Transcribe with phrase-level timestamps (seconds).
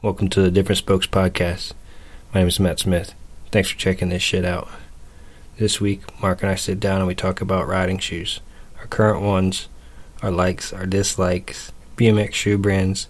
[0.00, 1.72] Welcome to the Different Spokes podcast.
[2.32, 3.14] My name is Matt Smith.
[3.50, 4.68] Thanks for checking this shit out.
[5.56, 8.38] This week, Mark and I sit down and we talk about riding shoes.
[8.78, 9.66] Our current ones,
[10.22, 13.08] our likes, our dislikes, BMX shoe brands,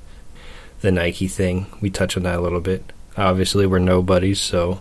[0.80, 1.66] the Nike thing.
[1.82, 2.90] We touch on that a little bit.
[3.18, 4.80] Obviously, we're nobodies, so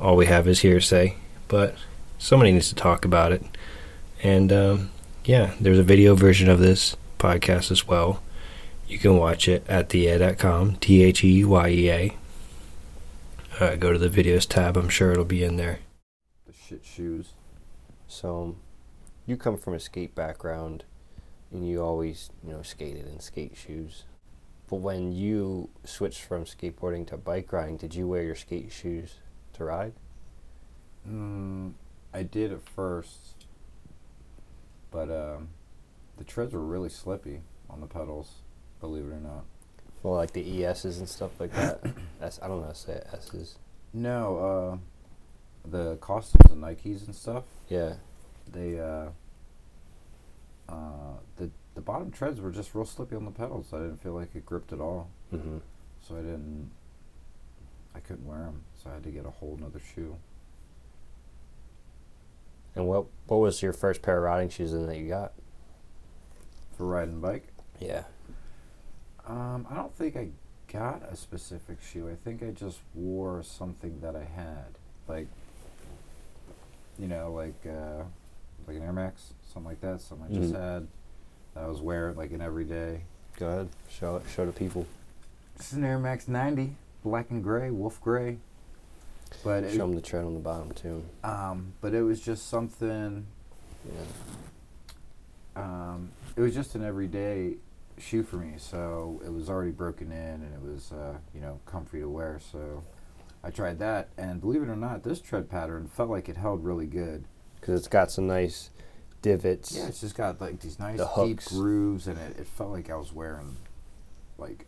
[0.00, 1.14] all we have is hearsay.
[1.46, 1.76] But
[2.18, 3.44] somebody needs to talk about it.
[4.20, 4.90] And um,
[5.24, 8.20] yeah, there's a video version of this podcast as well.
[8.90, 12.16] You can watch it at theyeah.com, T H E Y E A.
[13.60, 15.78] Uh, go to the videos tab, I'm sure it'll be in there.
[16.44, 17.34] the shit shoes.
[18.08, 18.56] So,
[19.26, 20.82] you come from a skate background
[21.52, 24.06] and you always, you know, skated in skate shoes.
[24.68, 29.20] But when you switched from skateboarding to bike riding, did you wear your skate shoes
[29.52, 29.92] to ride?
[31.08, 31.74] Mm,
[32.12, 33.46] I did at first,
[34.90, 35.50] but um,
[36.16, 38.39] the treads were really slippy on the pedals.
[38.80, 39.44] Believe it or not.
[40.02, 41.80] Well, like the ESs and stuff like that.
[42.22, 43.02] S, I don't know how to say.
[43.12, 43.56] S's.
[43.92, 47.44] No, uh, the Kostons and Nikes and stuff.
[47.68, 47.94] Yeah.
[48.50, 49.08] They uh,
[50.68, 53.72] uh, the the bottom treads were just real slippy on the pedals.
[53.72, 55.58] I didn't feel like it gripped at all, Mm-hmm.
[56.06, 56.70] so I didn't.
[57.94, 60.16] I couldn't wear them, so I had to get a whole nother shoe.
[62.74, 65.32] And what what was your first pair of riding shoes then that you got?
[66.76, 67.48] For riding bike.
[67.80, 68.04] Yeah.
[69.30, 70.28] Um, I don't think I
[70.72, 72.08] got a specific shoe.
[72.08, 74.66] I think I just wore something that I had,
[75.06, 75.28] like,
[76.98, 78.02] you know, like uh,
[78.66, 80.00] like an Air Max, something like that.
[80.00, 80.60] Something I just Mhm.
[80.60, 80.88] had
[81.54, 83.02] that I was wearing like an everyday.
[83.36, 83.68] Go ahead.
[83.88, 84.24] Show it.
[84.28, 84.84] Show the people.
[85.56, 88.38] Just an Air Max 90, black and gray, wolf gray.
[89.44, 91.04] But it, Show them the tread on the bottom too.
[91.22, 93.26] um, but it was just something.
[93.86, 94.02] Yeah.
[95.56, 97.54] Um, it was just an everyday
[98.00, 101.60] shoe for me, so it was already broken in and it was, uh, you know,
[101.66, 102.40] comfy to wear.
[102.52, 102.82] So
[103.42, 106.64] I tried that, and believe it or not, this tread pattern felt like it held
[106.64, 107.24] really good.
[107.60, 108.70] Because it's got some nice
[109.22, 109.76] divots.
[109.76, 112.90] Yeah, it's just got like these nice The deep grooves, and it, it felt like
[112.90, 113.56] I was wearing,
[114.38, 114.66] like,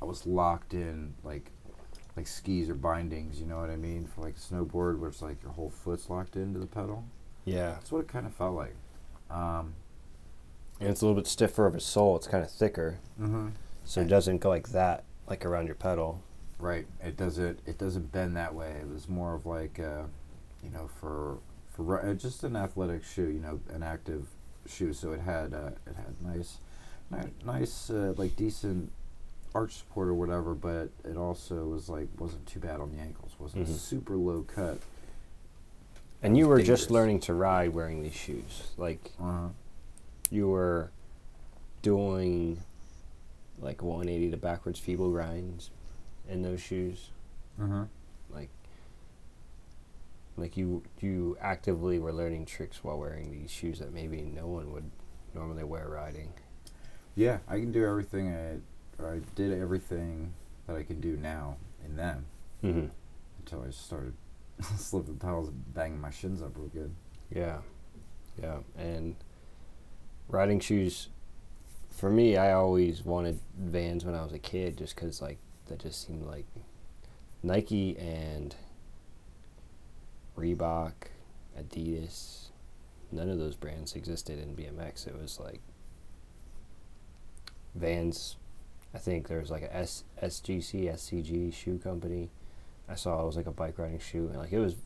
[0.00, 1.50] I was locked in, like,
[2.16, 3.40] like skis or bindings.
[3.40, 4.06] You know what I mean?
[4.06, 7.04] For like a snowboard, where it's like your whole foot's locked into the pedal.
[7.44, 7.70] Yeah.
[7.70, 8.74] That's what it kind of felt like.
[9.30, 9.74] Um,
[10.82, 12.16] And it's a little bit stiffer of a sole.
[12.16, 13.48] It's kind of thicker, mm-hmm.
[13.84, 16.20] so it doesn't go like that, like around your pedal.
[16.58, 16.86] Right.
[17.00, 17.60] It doesn't.
[17.66, 18.76] It doesn't bend that way.
[18.80, 20.02] It was more of like, uh,
[20.62, 21.38] you know, for
[21.70, 23.28] for uh, just an athletic shoe.
[23.28, 24.26] You know, an active
[24.66, 24.92] shoe.
[24.92, 26.58] So it had uh, it had nice,
[27.10, 28.90] ni- nice uh, like decent
[29.54, 30.54] arch support or whatever.
[30.54, 33.32] But it also was like wasn't too bad on the ankles.
[33.38, 33.76] wasn't Mhm.
[33.76, 34.78] super low cut.
[36.24, 38.70] And you were just learning to ride wearing these shoes.
[38.76, 39.48] Like Uh-huh.
[40.32, 40.90] You were
[41.82, 42.58] doing
[43.60, 45.70] like 180 to backwards feeble grinds
[46.28, 47.10] in those shoes.
[47.62, 47.84] Uh-huh.
[48.30, 48.48] Like
[50.36, 54.72] like you you actively were learning tricks while wearing these shoes that maybe no one
[54.72, 54.90] would
[55.34, 56.32] normally wear riding.
[57.14, 58.34] Yeah, I can do everything.
[58.34, 60.32] I or I did everything
[60.66, 62.24] that I can do now in them
[62.64, 62.86] Mm-hmm.
[63.40, 64.14] until I started
[64.76, 66.94] slipping pedals and banging my shins up real good.
[67.34, 67.58] Yeah,
[68.40, 69.16] yeah, and
[70.32, 71.08] riding shoes.
[71.90, 75.80] For me, I always wanted Vans when I was a kid, just because like that
[75.80, 76.46] just seemed like
[77.42, 78.56] Nike and
[80.36, 80.92] Reebok,
[81.56, 82.48] Adidas.
[83.12, 85.06] None of those brands existed in BMX.
[85.06, 85.60] It was like
[87.74, 88.36] Vans.
[88.94, 92.30] I think there was like a S, SGC, SCG shoe company.
[92.88, 94.76] I saw it was like a bike riding shoe, and like it was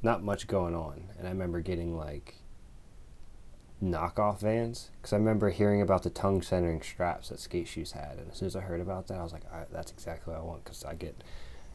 [0.00, 1.10] not much going on.
[1.18, 2.36] And I remember getting like
[3.82, 8.18] knockoff vans because I remember hearing about the tongue centering straps that skate shoes had.
[8.18, 10.40] And as soon as I heard about that, I was like, I, that's exactly what
[10.40, 11.22] I want because I get,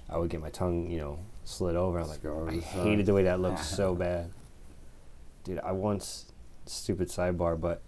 [0.09, 2.00] I would get my tongue, you know, slid over.
[2.00, 4.31] I was like, I hated the way that looked so bad.
[5.44, 6.31] Dude, I once,
[6.66, 7.81] stupid sidebar, but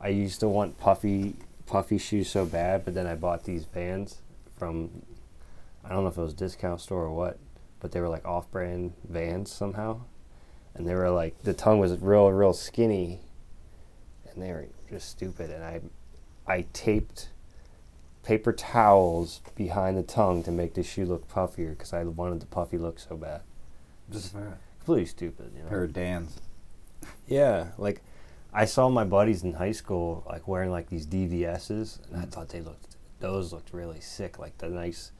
[0.00, 1.34] I used to want puffy,
[1.66, 4.18] puffy shoes so bad, but then I bought these vans
[4.56, 5.02] from,
[5.84, 7.38] I don't know if it was a discount store or what,
[7.80, 10.00] but they were like off-brand vans somehow,
[10.74, 13.20] and they were like the tongue was real, real skinny,
[14.34, 15.50] and they were just stupid.
[15.50, 15.80] And I,
[16.46, 17.28] I taped
[18.22, 22.46] paper towels behind the tongue to make the shoe look puffier because I wanted the
[22.46, 23.42] puffy look so bad.
[24.10, 24.34] Just
[24.78, 25.68] Completely stupid, you know.
[25.68, 26.40] pair of Dan's.
[27.26, 28.02] Yeah, like
[28.52, 32.50] I saw my buddies in high school like wearing like these DVSs, and I thought
[32.50, 34.38] they looked those looked really sick.
[34.38, 35.10] Like the nice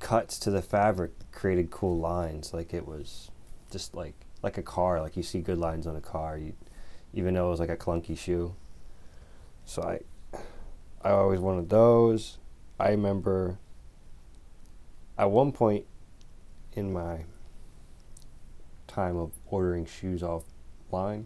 [0.00, 2.54] cuts to the fabric created cool lines.
[2.54, 3.30] Like it was
[3.70, 5.00] just like like a car.
[5.02, 6.54] Like you see good lines on a car, you,
[7.18, 8.54] even though it was like a clunky shoe.
[9.64, 10.00] So I
[11.02, 12.38] I always wanted those.
[12.78, 13.58] I remember
[15.18, 15.84] at one point
[16.74, 17.24] in my
[18.86, 21.24] time of ordering shoes offline,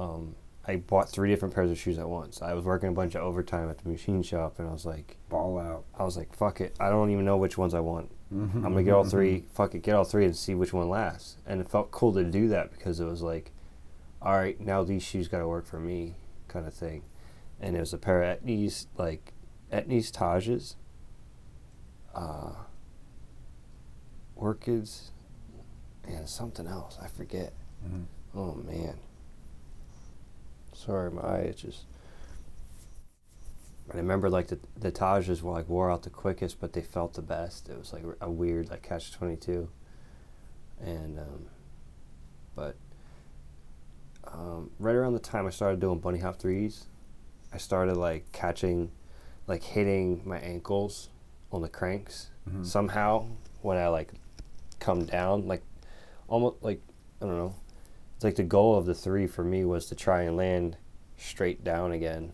[0.00, 0.34] um,
[0.66, 2.40] I bought three different pairs of shoes at once.
[2.40, 5.16] I was working a bunch of overtime at the machine shop, and I was like,
[5.28, 5.84] Ball out.
[5.98, 8.10] I was like, fuck it, I don't even know which ones I want.
[8.34, 8.64] Mm-hmm.
[8.64, 9.44] I'm gonna get all three.
[9.52, 11.36] Fuck it, get all three and see which one lasts.
[11.46, 13.50] And it felt cool to do that because it was like,
[14.24, 16.14] all right, now these shoes got to work for me,
[16.48, 17.02] kind of thing.
[17.60, 19.32] And it was a pair of Etnies, like
[19.72, 20.76] Etnies Tages,
[22.14, 22.52] uh,
[24.36, 25.12] Orchids,
[26.04, 26.98] and something else.
[27.00, 27.52] I forget.
[27.86, 28.04] Mhm.
[28.34, 28.98] Oh man.
[30.72, 31.84] Sorry, my eye itches.
[33.92, 37.14] I remember like the the Tajes were like wore out the quickest, but they felt
[37.14, 37.68] the best.
[37.68, 39.68] It was like a weird like catch twenty two.
[40.80, 41.46] And um,
[42.54, 42.76] but
[44.32, 46.86] um, right around the time I started doing bunny hop threes,
[47.52, 48.90] I started like catching,
[49.46, 51.10] like hitting my ankles
[51.50, 52.64] on the cranks Mhm.
[52.66, 53.26] somehow
[53.60, 54.12] when I like
[54.80, 55.62] come down, like
[56.28, 56.80] almost like
[57.20, 57.54] I don't know.
[58.16, 60.76] It's like the goal of the three for me was to try and land
[61.16, 62.32] straight down again,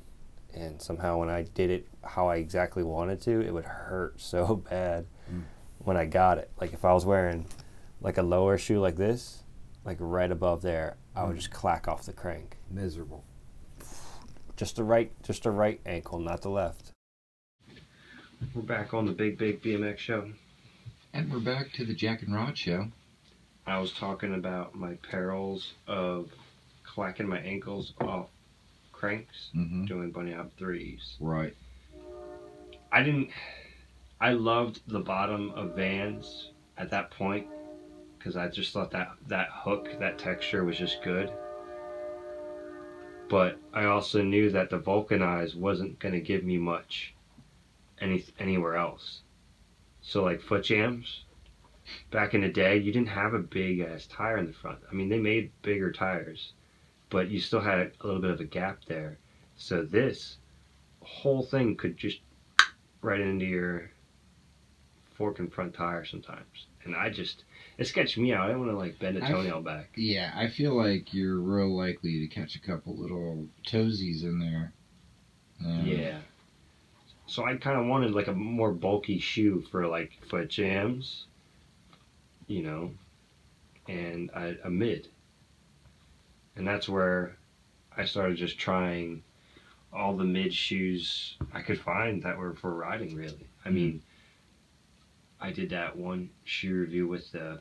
[0.54, 4.56] and somehow when I did it how I exactly wanted to, it would hurt so
[4.56, 5.42] bad Mm.
[5.84, 6.50] when I got it.
[6.60, 7.46] Like if I was wearing
[8.00, 9.42] like a lower shoe like this,
[9.88, 11.38] like right above there, I would Mm.
[11.38, 12.58] just clack off the crank.
[12.70, 13.25] Miserable.
[14.55, 16.93] Just the right, just the right ankle, not the left.
[18.55, 20.31] We're back on the Big Big BMX show.
[21.14, 22.88] And we're back to the Jack and Rod show.
[23.67, 26.31] I was talking about my perils of
[26.85, 28.29] clacking my ankles off
[28.93, 29.87] cranks Mm-hmm.
[29.87, 31.17] doing bunny hop threes.
[31.19, 31.56] Right.
[32.93, 33.31] I didn't.
[34.20, 37.46] I loved the bottom of Vans at that point
[38.28, 41.32] because I just thought that that hook, that texture was just good.
[43.30, 47.14] But I also knew that the vulcanized wasn't going to give me much
[48.02, 49.22] any anywhere else.
[50.02, 51.25] So like foot jams,
[52.10, 54.80] back in the day, you didn't have a big ass tire in the front.
[54.90, 56.52] I mean, they made bigger tires,
[57.08, 59.16] but you still had a little bit of a gap there.
[59.56, 60.36] So this
[61.00, 62.20] whole thing could just
[63.00, 63.90] right into your
[65.14, 66.66] fork and front tire sometimes.
[66.84, 67.44] And I just
[67.78, 68.50] it sketched me out.
[68.50, 69.90] I want to like bend a I- toenail back.
[69.96, 74.72] Yeah, I feel like you're real likely to catch a couple little toesies in there.
[75.64, 76.19] Um, Yeah.
[77.26, 81.26] So I kind of wanted like a more bulky shoe for like foot jams,
[82.46, 82.90] you know,
[83.86, 85.08] and a, a mid.
[86.56, 87.36] And that's where
[87.96, 89.22] I started just trying
[89.92, 93.46] all the mid shoes I could find that were for riding, really.
[93.64, 94.02] I mean,
[95.40, 97.60] I did that one shoe review with the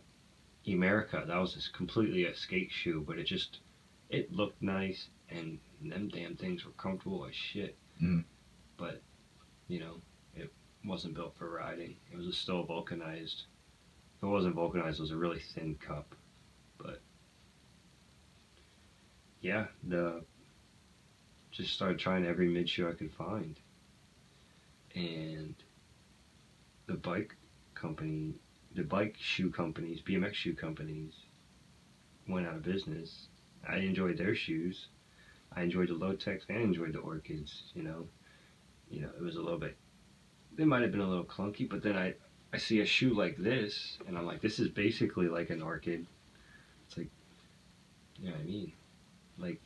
[0.67, 1.25] Emerica.
[1.25, 3.59] That was just completely a skate shoe, but it just,
[4.09, 7.75] it looked nice and them damn things were comfortable as shit.
[8.01, 8.23] Mm.
[8.77, 9.01] But,
[9.67, 9.95] you know,
[10.35, 10.51] it
[10.85, 11.95] wasn't built for riding.
[12.11, 13.43] It was still vulcanized.
[14.17, 16.15] If it wasn't vulcanized, it was a really thin cup.
[16.77, 17.01] But,
[19.41, 20.23] yeah, the
[21.51, 23.59] just started trying every mid shoe I could find.
[24.95, 25.55] And
[26.85, 27.35] the bike
[27.73, 28.33] company,
[28.77, 31.13] the bike shoe companies, BMX shoe companies,
[32.29, 33.27] went out of business.
[33.67, 34.87] I enjoyed their shoes.
[35.51, 37.63] I enjoyed the Low-Techs and enjoyed the Orchids.
[37.73, 38.07] You know,
[38.91, 39.75] you know, it was a little bit.
[40.55, 42.13] They might have been a little clunky, but then I,
[42.53, 46.05] I see a shoe like this, and I'm like, this is basically like an Orchid.
[46.87, 47.09] It's like,
[48.19, 48.73] you know what I mean?
[49.39, 49.61] Like,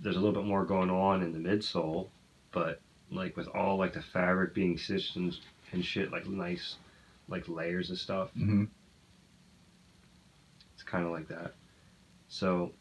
[0.00, 2.08] there's a little bit more going on in the midsole,
[2.52, 5.34] but like with all like the fabric being stitched and
[5.80, 6.76] shit, like nice,
[7.32, 8.30] like layers of stuff.
[8.32, 8.64] hmm
[10.74, 11.54] It's kind of like that.
[12.28, 12.72] So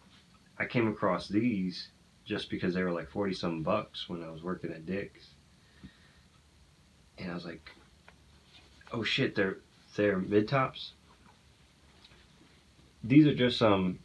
[0.59, 1.87] I came across these
[2.25, 5.27] just because they were like 40 some bucks when I was working at Dick's.
[7.17, 7.71] And I was like,
[8.91, 9.57] oh shit, they're,
[9.95, 10.91] they're mid tops.
[13.03, 13.99] These are just some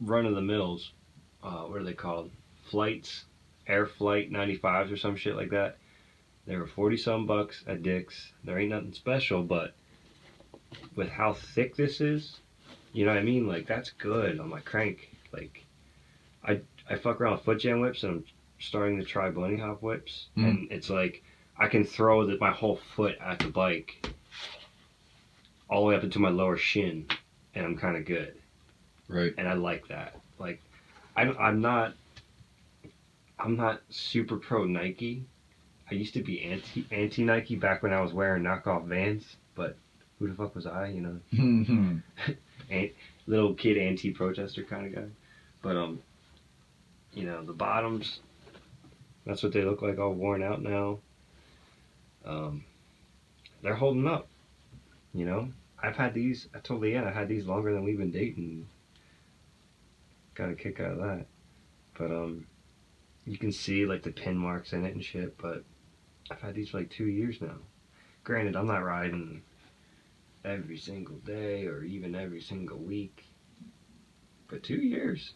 [0.00, 0.92] run of the mills.
[1.42, 2.30] Uh, what are they called?
[2.70, 3.24] Flights,
[3.66, 5.78] Air Flight 95s or some shit like that.
[6.48, 8.32] They were 40 some bucks at Dick's.
[8.42, 9.74] There ain't nothing special, but
[10.96, 12.40] with how thick this is,
[12.94, 13.46] you know what I mean?
[13.46, 15.14] Like that's good on my crank.
[15.30, 15.62] Like
[16.42, 18.24] I I fuck around with foot jam whips and I'm
[18.58, 20.44] starting to try bunny hop whips Mm.
[20.48, 21.22] and it's like
[21.58, 24.08] I can throw the, my whole foot at the bike
[25.68, 27.06] all the way up into my lower shin
[27.54, 28.34] and I'm kind of good
[29.06, 29.34] Right.
[29.36, 30.16] and I like that.
[30.38, 30.62] Like
[31.14, 31.92] I'm I'm not
[33.38, 35.24] I'm not super pro Nike.
[35.90, 39.76] I used to be anti anti Nike back when I was wearing knockoff Vans, but
[40.18, 40.88] who the fuck was I?
[40.88, 42.02] You know, Mhm.
[42.70, 42.90] an-
[43.26, 45.08] little kid anti-protester kind of guy.
[45.62, 46.02] But um,
[47.14, 48.20] you know, the bottoms,
[49.26, 50.98] that's what they look like, all worn out now.
[52.24, 52.64] Um,
[53.62, 54.28] they're holding up.
[55.14, 55.52] You know,
[55.82, 56.48] I've had these.
[56.54, 58.66] I told Leanne I had these longer than we've been dating.
[60.34, 61.26] Got a kick out of that.
[61.96, 62.46] But um,
[63.24, 65.36] you can see like the pin marks in it and shit.
[65.38, 65.64] But
[66.30, 67.56] I've had these for like two years now.
[68.24, 69.42] Granted, I'm not riding
[70.44, 73.24] every single day or even every single week.
[74.48, 75.34] But two years,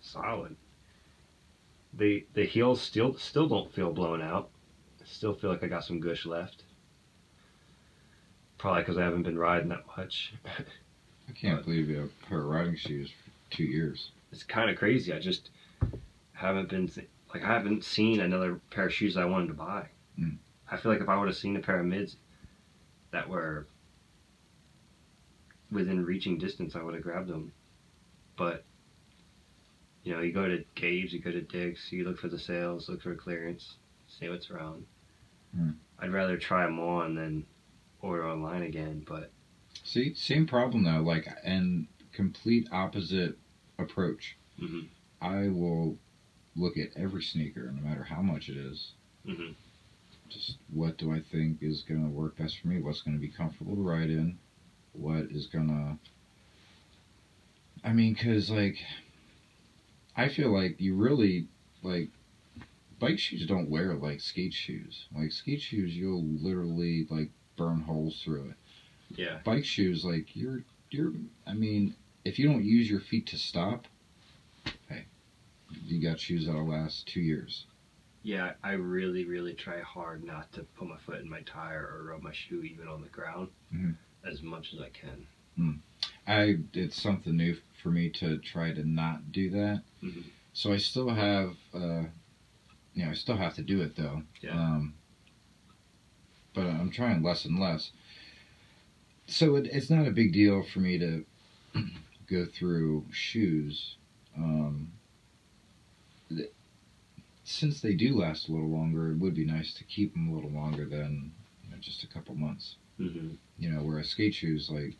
[0.00, 0.56] solid.
[1.94, 4.50] The the heels still still don't feel blown out.
[5.00, 6.64] I Still feel like I got some gush left.
[8.58, 10.32] Probably because I haven't been riding that much.
[11.28, 14.10] I can't But- believe you have a pair of riding shoes for two years.
[14.32, 15.12] it's kind of crazy.
[15.12, 15.50] I just
[16.32, 19.88] haven't been th- like I haven't seen another pair of shoes I wanted to buy.
[20.18, 20.36] Mm.
[20.70, 22.16] I feel like if I would have seen a pair of mids
[23.10, 23.66] that were
[25.70, 27.52] within reaching distance, I would have grabbed them.
[28.36, 28.64] But
[30.04, 32.88] you know, you go to Gabe's, you go to Dick's, you look for the sales,
[32.88, 33.74] look for clearance,
[34.06, 34.84] see what's around.
[35.56, 35.74] Mm.
[35.98, 37.44] I'd rather try them on than
[38.00, 39.02] order online again.
[39.06, 39.30] But
[39.82, 41.00] See, same problem though.
[41.00, 43.36] Like, and complete opposite
[43.78, 44.36] approach.
[44.60, 44.86] mhm,
[45.20, 45.96] I will
[46.54, 48.92] look at every sneaker, no matter how much it is.
[49.26, 49.54] mhm,
[50.28, 52.80] Just what do I think is going to work best for me?
[52.80, 54.38] What's going to be comfortable to ride in?
[54.92, 55.98] What is going to.
[57.88, 58.78] I mean, because, like,
[60.16, 61.48] I feel like you really,
[61.82, 62.10] like,
[62.98, 65.06] bike shoes don't wear like skate shoes.
[65.14, 68.56] Like, skate shoes, you'll literally, like, burn holes through it.
[69.18, 71.12] yeah, bike shoes like you're you're
[71.46, 73.86] i mean if you don't use your feet to stop
[74.88, 75.04] hey
[75.86, 77.64] you got shoes that'll last two years
[78.26, 82.06] Yeah, I really, really try hard not to put my foot in my tire or
[82.10, 83.94] rub my shoe even on the ground Mhm.
[84.24, 85.26] as much as I can.
[86.28, 90.24] i it's something new for me to try to not do that Mhm.
[90.52, 92.04] so i still have uh
[92.94, 94.58] you know i still have to do it though Yeah.
[94.76, 94.92] um
[96.52, 97.90] but i'm trying less and less
[99.28, 101.24] so it, it's not a big deal for me to
[102.26, 103.94] go through shoes
[104.36, 104.90] um
[107.46, 110.34] since they do last a little longer it would be nice to keep them a
[110.34, 111.32] little longer than
[111.64, 112.76] you know, just a couple months.
[112.98, 114.94] Hmm you know whereas skate shoes like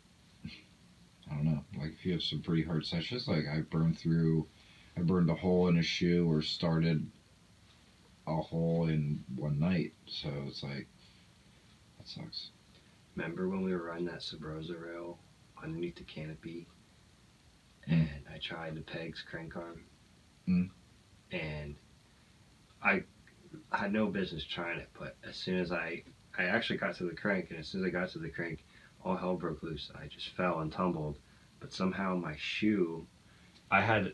[1.29, 4.47] i don't know like if you have some pretty hard sessions like i burned through
[4.97, 7.05] i burned a hole in a shoe or started
[8.27, 9.93] a hole in one night.
[10.05, 10.87] So it's like
[11.97, 12.49] that sucks.
[13.15, 15.17] Remember when we were riding that Sabrosa rail
[15.63, 16.67] underneath the canopy,
[17.87, 17.93] Mm.
[18.15, 19.81] and I tried the pegs crank arm,
[20.47, 20.69] Mm.
[21.31, 21.75] and
[22.81, 23.03] I
[23.71, 24.89] had no business trying it.
[24.97, 26.03] But as soon as I,
[26.37, 28.63] I actually got to the crank, and as soon as I got to the crank,
[29.03, 29.91] all hell broke loose.
[29.95, 31.17] I just fell and tumbled,
[31.59, 33.05] but somehow my shoe,
[33.71, 34.13] I had.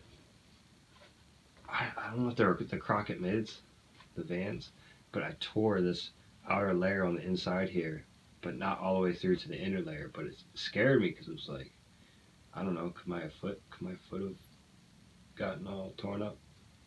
[1.67, 3.62] I, I don't know if they're the Crockett mids,
[4.15, 4.72] the Vans,
[5.12, 6.12] but I tore this
[6.48, 8.05] outer layer on the inside here
[8.43, 10.12] but not all the way through to the inner layer.
[10.13, 11.72] But it scared me because it was like,
[12.53, 14.36] I don't know, could my foot, could my foot have
[15.36, 16.38] gotten all torn up?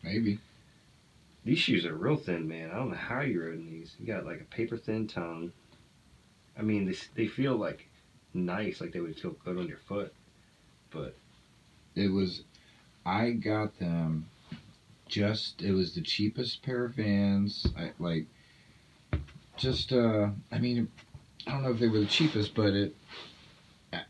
[0.03, 0.39] maybe
[1.47, 2.71] These shoes are real thin, man.
[2.71, 3.95] I don't know how you rode in these.
[3.99, 5.51] You got like a paper thin tongue.
[6.57, 7.87] I mean, they they feel like
[8.33, 10.13] nice, like they would feel good on your foot.
[10.91, 11.15] But
[11.97, 12.43] it was
[13.05, 14.29] i got them
[15.07, 18.27] just it was the cheapest pair of vans i like
[19.57, 20.87] just uh i mean
[21.47, 22.95] i don't know if they were the cheapest but it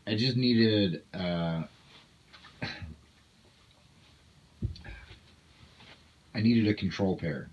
[0.06, 1.62] i just needed uh
[6.38, 7.50] i needed a control pair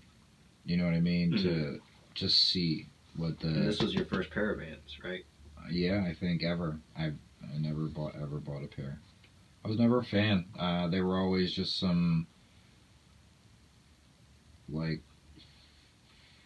[0.64, 1.80] you know what i mean to
[2.14, 5.24] just see what the and this was your first pair of Vans, right?
[5.70, 6.78] yeah, I think ever.
[6.96, 9.00] I I never bought ever bought a pair.
[9.64, 10.46] I was never a fan.
[10.58, 12.26] Uh, they were always just some
[14.68, 15.02] like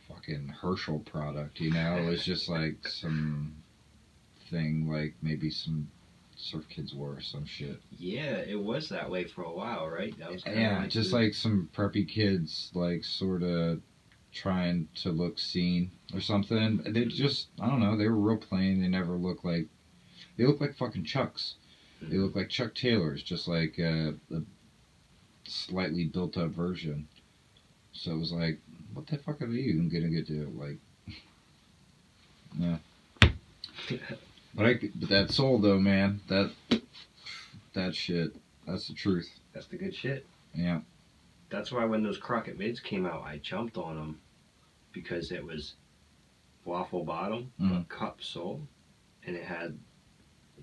[0.08, 1.96] fucking Herschel product, you know.
[1.96, 3.56] It was just like some
[4.50, 5.90] thing like maybe some
[6.40, 7.80] surf kids wore or some shit.
[7.98, 10.16] Yeah, it was that way for a while, right?
[10.18, 13.80] That was Yeah, just like some preppy kids, like sort of
[14.32, 16.80] trying to look seen or something.
[16.86, 18.80] They just, I don't know, they were real plain.
[18.80, 19.66] They never looked like,
[20.36, 21.54] they look like fucking Chucks.
[22.02, 24.42] They look like Chuck Taylors, just like uh, a
[25.46, 27.06] slightly built up version.
[27.92, 28.58] So it was like,
[28.94, 30.50] what the fuck are you even gonna get to?
[30.56, 30.78] Like,
[32.58, 32.78] yeah.
[34.54, 36.50] But I, but that soul though, man, that
[37.74, 38.34] that shit,
[38.66, 39.28] that's the truth.
[39.52, 40.26] That's the good shit.
[40.54, 40.80] Yeah.
[41.50, 44.20] That's why when those Crockett mids came out, I jumped on them
[44.92, 45.74] because it was
[46.64, 47.70] waffle bottom, Mhm.
[47.70, 48.66] but cup sole,
[49.24, 49.78] and it had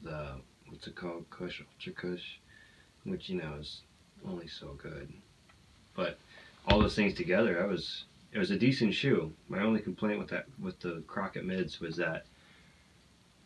[0.03, 2.23] the what's it called, Kush UltraCush,
[3.05, 3.81] which you know is
[4.25, 5.11] only so good.
[5.95, 6.19] But
[6.67, 8.03] all those things together, I was
[8.33, 9.33] it was a decent shoe.
[9.47, 12.25] My only complaint with that with the Crockett mids was that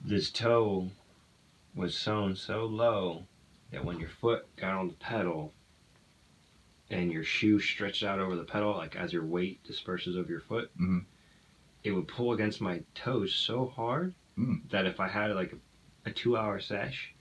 [0.03, 0.89] this toe
[1.75, 3.24] was sewn so low
[3.72, 5.53] that when your foot got on the pedal
[6.89, 10.41] and your shoe stretched out over the pedal, like as your weight disperses over your
[10.41, 11.05] foot, Mhm.
[11.84, 14.70] it would pull against my toes so hard Mm.
[14.70, 17.13] that if I had like a, a two hour sesh,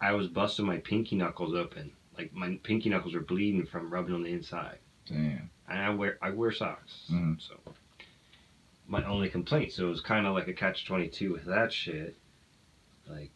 [0.00, 1.92] I was busting my pinky knuckles open.
[2.16, 4.78] Like my pinky knuckles were bleeding from rubbing on the inside.
[5.06, 5.50] Damn.
[5.68, 7.06] And I wear I wear socks.
[7.10, 7.40] Mhm.
[7.40, 7.58] So
[8.86, 9.72] my only complaint.
[9.72, 12.16] So it was kind of like a catch twenty two with that shit.
[13.08, 13.30] Like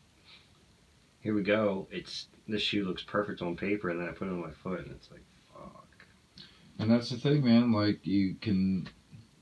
[1.23, 1.87] here we go.
[1.91, 4.81] It's this shoe looks perfect on paper, and then I put it on my foot,
[4.81, 5.23] and it's like
[5.55, 6.07] fuck.
[6.79, 7.73] And that's the thing, man.
[7.73, 8.89] Like you can,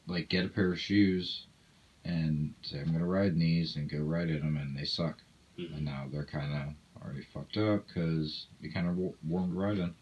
[0.07, 1.47] like, get a pair of shoes,
[2.05, 5.19] and say I'm gonna ride in these, and go ride in them, and they suck.
[5.59, 5.77] Mhm.
[5.77, 8.97] And now they're kind of already fucked up because you kind of
[9.27, 9.95] warmed right in.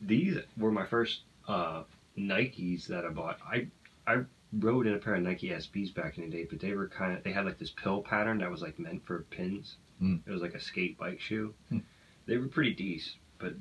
[0.00, 1.84] These were my first uh,
[2.16, 3.40] Nikes that I bought.
[3.42, 3.68] I
[4.06, 6.88] I rode in a pair of Nike SBs back in the day, but they were
[6.88, 9.76] kind of they had like this pill pattern that was like meant for pins.
[10.02, 10.20] Mm.
[10.26, 11.54] It was like a skate bike shoe.
[11.68, 11.78] Hmm.
[12.26, 13.54] They were pretty decent, but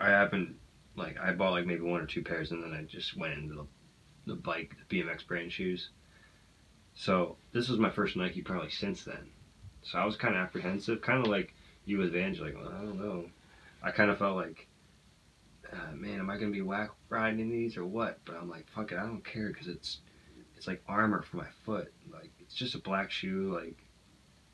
[0.00, 0.56] I haven't
[0.96, 3.54] like I bought like maybe one or two pairs, and then I just went into
[3.54, 3.66] the
[4.26, 5.90] the bike, the BMX brand shoes.
[6.94, 9.30] So this was my first Nike probably since then.
[9.82, 11.54] So I was kind of apprehensive, kind of like
[11.84, 13.26] you with Vans, like well, I don't know.
[13.82, 14.66] I kind of felt like,
[15.72, 18.18] uh, man, am I gonna be whack riding these or what?
[18.24, 19.98] But I'm like, fuck it, I don't care because it's
[20.56, 21.92] it's like armor for my foot.
[22.12, 23.76] Like it's just a black shoe, like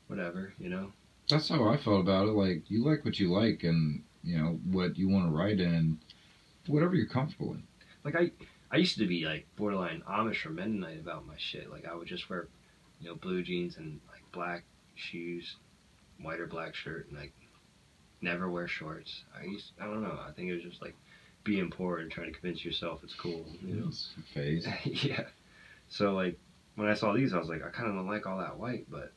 [0.07, 0.91] whatever, you know.
[1.29, 2.31] That's how I felt about it.
[2.31, 5.99] Like you like what you like, and you know what you want to ride in,
[6.67, 7.63] whatever you're comfortable in.
[8.03, 8.31] Like I
[8.71, 11.69] I used to be like borderline Amish or Mennonite about my shit.
[11.69, 12.47] Like I would just wear,
[12.99, 14.63] you know, blue jeans and like black
[14.95, 15.57] shoes,
[16.21, 17.33] white or black shirt, and like
[18.21, 19.23] never wear shorts.
[19.37, 20.19] I used I don't know.
[20.27, 20.95] I think it was just like
[21.43, 23.45] being poor and trying to convince yourself it's cool.
[23.61, 23.87] You know.
[23.87, 24.67] It's a phase.
[24.85, 25.23] yeah.
[25.89, 26.39] So like
[26.75, 28.85] when I saw these, I was like, I kind of don't like all that white,
[28.89, 29.11] but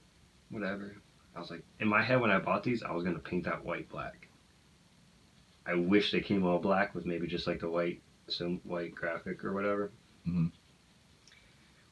[0.50, 0.96] whatever.
[1.36, 3.64] I was like, in my head when I bought these, I was gonna paint that
[3.64, 4.28] white black.
[5.66, 9.44] I wish they came all black with maybe just like the white, some white graphic
[9.44, 9.90] or whatever,
[10.26, 10.48] mm-hmm.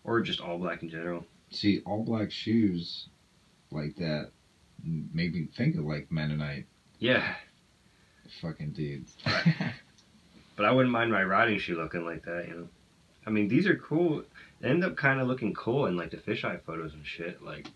[0.05, 1.25] or just all black in general.
[1.51, 3.09] See, all black shoes
[3.71, 4.31] like that
[4.85, 6.67] made me think of like Mennonite
[7.03, 7.35] Yeah,
[8.41, 9.17] fucking dudes.
[10.57, 12.69] but I wouldn't mind my riding shoe looking like that, you know.
[13.27, 14.23] I mean, these are cool.
[14.61, 17.43] They end up kind of looking cool in like the fisheye photos and shit.
[17.43, 17.67] Like,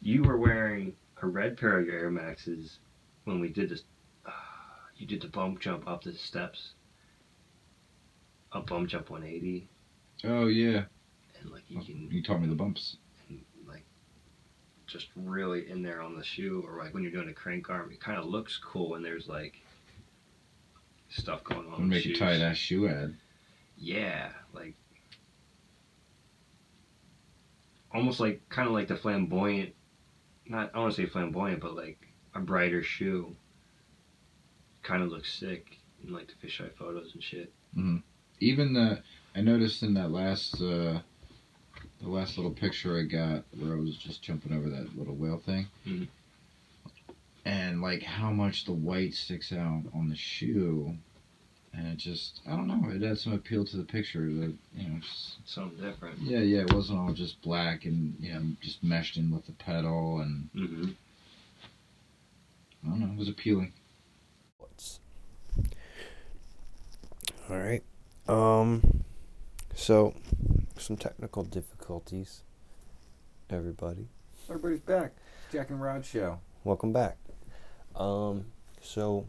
[0.00, 2.78] you were wearing a red pair of your Air Maxes
[3.24, 3.82] when we did this.
[4.24, 4.30] Uh,
[4.96, 6.70] you did the bump jump up the steps.
[8.52, 9.68] A bump jump 180,
[10.24, 10.84] oh yeah,
[11.38, 12.96] and like you can you taught me the bumps.
[14.92, 17.90] Just really in there on the shoe, or like when you're doing a crank arm,
[17.90, 19.60] it kind of looks cool when there's like
[21.08, 21.88] stuff going on.
[21.88, 22.18] Make a shoes.
[22.18, 23.16] tight ass shoe ad.
[23.76, 24.74] Yeah, like
[27.92, 29.74] almost like kind of like the flamboyant.
[30.46, 31.98] Not I want to say flamboyant, but like
[32.34, 33.34] a brighter shoe.
[34.82, 37.52] Kind of looks sick in like the fisheye photos and shit.
[37.76, 37.98] mm-hmm.
[38.40, 39.02] Even the
[39.34, 41.00] I noticed in that last uh
[42.02, 45.38] the last little picture I got where I was just jumping over that little whale
[45.38, 45.66] thing.
[45.86, 46.08] Mhm.
[47.44, 50.96] And like how much the white sticks out on the shoe.
[51.74, 54.88] And it just I don't know, it had some appeal to the picture that you
[54.88, 56.20] know just, Something different.
[56.20, 59.52] yeah, yeah, it wasn't all just black and you know, just meshed in with the
[59.52, 60.90] pedal and hmm
[62.84, 63.72] I don't know, it was appealing.
[64.58, 64.98] What's
[67.48, 67.82] all right?
[68.28, 69.04] Um,
[69.74, 70.14] so
[70.78, 72.42] some technical difficulties.
[73.50, 74.08] Everybody,
[74.48, 75.12] Everybody's back.
[75.52, 76.40] Jack and Rod show.
[76.64, 77.18] welcome back.
[77.94, 78.46] Um,
[78.80, 79.26] so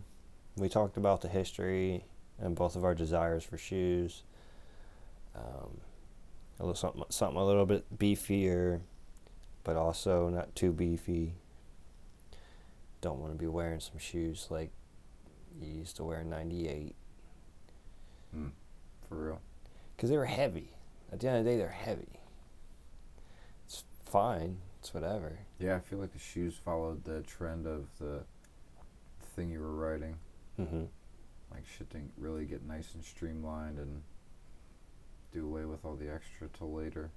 [0.56, 2.06] we talked about the history
[2.40, 4.24] and both of our desires for shoes.
[5.36, 5.80] Um,
[6.60, 8.80] a little something, something a little bit beefier,
[9.64, 11.34] but also not too beefy.
[13.02, 14.72] Don't want to be wearing some shoes like
[15.60, 16.96] you used to wear in '98
[19.10, 19.42] For real.
[19.96, 20.70] because they were heavy.
[21.14, 22.20] At the end of the day, they're heavy.
[23.68, 24.58] It's fine.
[24.80, 25.38] It's whatever.
[25.60, 28.24] Yeah, I feel like the shoes followed the trend of the
[29.36, 30.16] thing you were writing.
[30.60, 30.86] Mm-hmm.
[31.52, 34.02] Like shit didn't really get nice and streamlined and
[35.32, 37.12] do away with all the extra till later.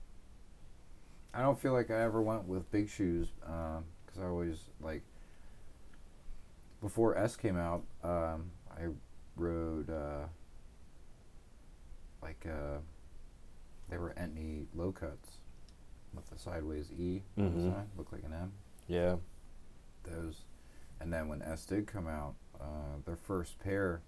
[1.33, 5.05] I don't feel like I ever went with big shoes because I always like
[6.83, 7.83] before S came out.
[8.05, 8.89] Um, I
[9.37, 10.27] rode uh,
[12.23, 12.81] like uh,
[13.89, 15.39] they were Etnies low cuts
[16.15, 17.55] with the sideways E Mhm.
[17.55, 18.53] design, looked like an M
[18.87, 19.17] Yeah.
[20.05, 20.45] those.
[21.01, 24.01] And then when S did come out, uh, their first pair,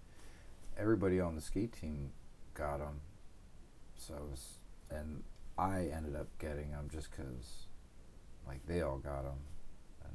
[0.77, 2.13] everybody on the skate team
[2.55, 3.01] got them.
[3.97, 4.59] So it was,
[4.91, 5.23] and
[5.59, 7.67] I ended up getting them just because,
[8.47, 9.39] like, they all got them,
[10.05, 10.15] and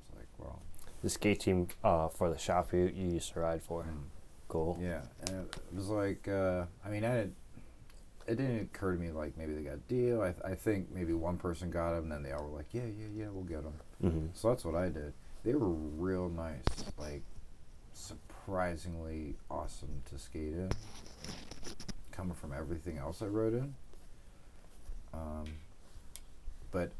[0.00, 0.62] it's like, well,
[1.02, 3.84] The skate team uh, for the shop you, you used to ride for.
[3.84, 4.04] mm,
[4.48, 4.78] Cool.
[4.80, 7.36] yeah, and it was like, uh, I mean, I didn't.
[8.28, 10.20] It didn't occur to me like maybe they got a deal.
[10.20, 12.66] I, th- I think maybe one person got them, and then they all were like,
[12.72, 13.72] yeah, yeah, yeah, we'll get them.
[14.02, 15.14] hmm So that's what I did.
[15.44, 16.62] They were real nice,
[16.98, 17.22] like
[17.94, 20.70] surprisingly awesome to skate in.
[22.12, 23.74] Coming from everything else I rode in,
[25.14, 25.44] um,
[26.72, 26.90] but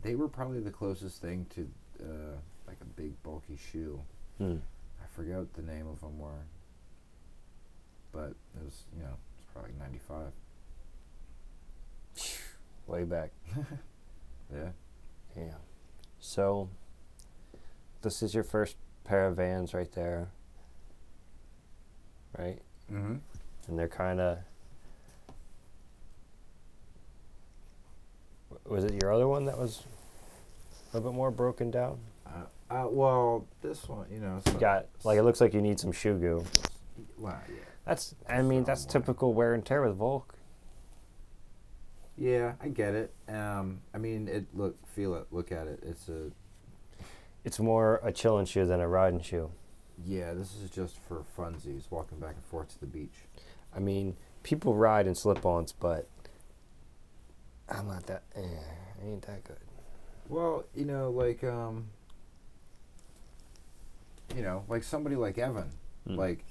[0.00, 1.68] they were probably the closest thing to
[2.00, 2.36] uh,
[2.68, 4.00] like a big bulky shoe.
[4.40, 4.60] Mm.
[5.02, 6.44] I forget what the name of them were,
[8.12, 9.16] but it was you know
[9.58, 10.32] probably ninety five.
[12.86, 13.30] Way back.
[14.50, 14.70] Yeah.
[15.36, 15.52] Yeah.
[16.20, 16.70] So,
[18.00, 20.30] this is your first pair of vans right there.
[22.38, 22.58] Right?
[22.90, 23.16] Mm-hmm.
[23.66, 24.38] And they're kind of.
[28.64, 29.82] Was it your other one that was
[30.92, 31.98] a little bit more broken down?
[32.26, 35.78] Uh, uh, well, this one, you know, You got like it looks like you need
[35.78, 36.42] some shoe goo.
[37.18, 37.67] Well, yeah.
[37.88, 40.24] That's I mean that's typical wear and tear with vulc.
[42.18, 43.14] Yeah, I get it.
[43.28, 45.80] Um, I mean, it look, feel it, look at it.
[45.82, 46.30] It's a
[47.44, 49.50] It's more a chilling shoe than a riding shoe.
[50.04, 50.34] yeah.
[50.34, 53.14] This is just for funsies, walking back and forth to the beach.
[53.74, 56.08] I mean, people ride in slip-ons, but
[57.70, 58.24] I'm not that.
[58.34, 59.56] Eh, I ain't that good.
[60.28, 61.86] Well, you know, like um,
[64.36, 65.70] you know, like somebody like Evan,
[66.08, 66.16] Mm.
[66.16, 66.44] like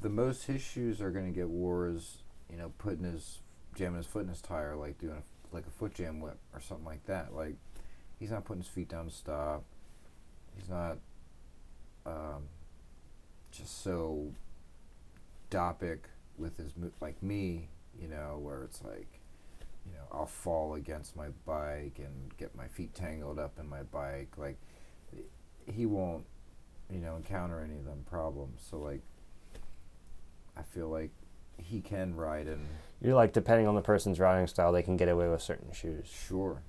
[0.00, 3.40] the most his shoes are gonna get wore is you know putting his
[3.74, 6.60] jamming his foot in his tire, like doing a, like a foot jam whip or
[6.60, 7.34] something like that.
[7.34, 7.56] Like
[8.18, 9.64] he's not putting his feet down to stop.
[10.56, 10.98] He's not
[12.06, 12.44] um,
[13.50, 14.32] just so
[15.50, 15.98] dopic
[16.36, 19.20] with his mo- like me, you know, where it's like,
[19.86, 23.82] you know, I'll fall against my bike and get my feet tangled up in my
[23.82, 24.32] bike.
[24.36, 24.58] Like
[25.66, 26.24] he won't,
[26.90, 28.62] you know, encounter any of them problems.
[28.68, 29.02] So like,
[30.56, 31.10] I feel like
[31.56, 32.66] he can ride in.
[33.00, 36.08] You're like depending on the person's riding style, they can get away with certain shoes.
[36.28, 36.62] Sure.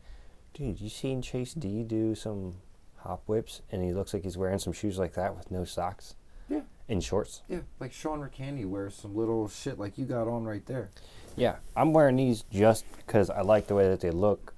[0.53, 2.55] Dude, you seen Chase D do some
[2.97, 6.15] hop whips, and he looks like he's wearing some shoes like that with no socks.
[6.49, 6.61] Yeah.
[6.87, 7.41] In shorts.
[7.47, 10.89] Yeah, like Sean Ricany wears some little shit like you got on right there.
[11.37, 14.53] Yeah, I'm wearing these just because I like the way that they look,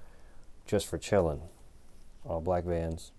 [0.66, 1.42] just for chilling.
[2.24, 3.12] All black Vans.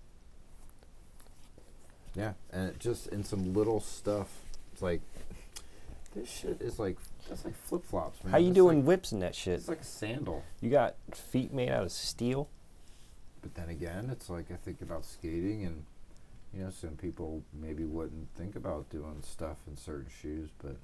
[2.15, 4.27] Yeah, and it just in some little stuff.
[4.73, 5.01] It's like
[6.15, 6.97] this shit is like
[7.27, 8.31] that's like flip flops, man.
[8.31, 9.55] How you doing whips in that shit?
[9.55, 10.43] it's like a sandal.
[10.61, 12.47] You got feet made out of steel.
[13.41, 15.83] But then again, it's like I think about skating, and
[16.53, 20.77] you know, some people maybe wouldn't think about doing stuff in certain shoes, but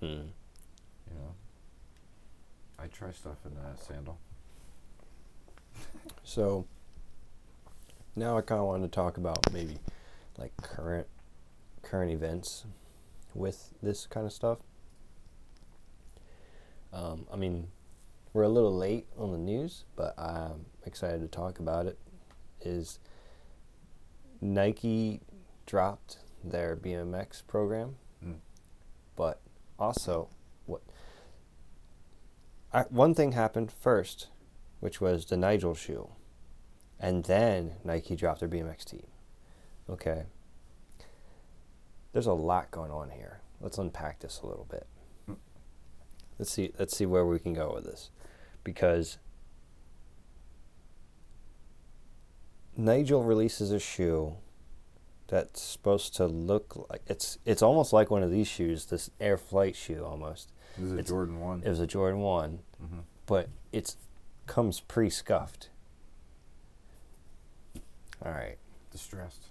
[0.00, 0.06] Hmm.
[1.08, 1.34] you know,
[2.78, 4.18] I try stuff in a sandal.
[6.22, 6.66] So
[8.14, 9.78] now I kind of wanted to talk about maybe
[10.38, 11.06] like current
[11.82, 12.64] current events
[13.36, 14.58] with this kind of stuff.
[16.92, 17.68] Um, I mean,
[18.32, 21.98] we're a little late on the news, but I'm excited to talk about it.
[22.60, 22.98] Is
[24.40, 25.20] Nike
[25.66, 28.36] dropped their BMX program, Mm.
[29.16, 29.40] but
[29.78, 30.28] also
[30.64, 30.82] what?
[32.72, 34.28] I, one thing happened first,
[34.80, 36.10] which was the Nigel shoe,
[36.98, 39.06] and then Nike dropped their BMX team.
[39.88, 40.24] Okay.
[42.16, 43.40] There's a lot going on here.
[43.60, 44.86] Let's unpack this a little bit.
[46.38, 46.72] Let's see.
[46.78, 48.08] Let's see where we can go with this,
[48.64, 49.18] because
[52.74, 54.36] Nigel releases a shoe
[55.26, 59.36] that's supposed to look like it's it's almost like one of these shoes, this Air
[59.36, 60.52] Flight shoe almost.
[60.78, 61.62] This is a It's- Jordan one.
[61.62, 63.00] It was a Jordan One, mm-hmm.
[63.26, 63.98] but it's
[64.46, 65.68] comes pre-scuffed.
[68.24, 68.56] All right.
[68.90, 69.48] Distressed.